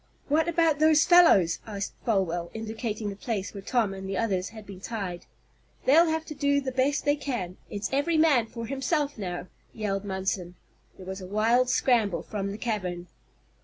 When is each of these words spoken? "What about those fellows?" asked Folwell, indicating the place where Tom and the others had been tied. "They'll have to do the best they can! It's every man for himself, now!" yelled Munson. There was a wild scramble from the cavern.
"What 0.29 0.47
about 0.47 0.79
those 0.79 1.05
fellows?" 1.05 1.59
asked 1.67 1.93
Folwell, 2.05 2.49
indicating 2.55 3.09
the 3.11 3.15
place 3.15 3.53
where 3.53 3.61
Tom 3.61 3.93
and 3.93 4.09
the 4.09 4.17
others 4.17 4.49
had 4.49 4.65
been 4.65 4.81
tied. 4.81 5.27
"They'll 5.85 6.07
have 6.09 6.25
to 6.25 6.33
do 6.33 6.59
the 6.59 6.71
best 6.71 7.05
they 7.05 7.15
can! 7.15 7.57
It's 7.69 7.87
every 7.93 8.17
man 8.17 8.47
for 8.47 8.65
himself, 8.65 9.15
now!" 9.19 9.45
yelled 9.73 10.03
Munson. 10.03 10.55
There 10.97 11.05
was 11.05 11.21
a 11.21 11.27
wild 11.27 11.69
scramble 11.69 12.23
from 12.23 12.49
the 12.51 12.57
cavern. 12.57 13.09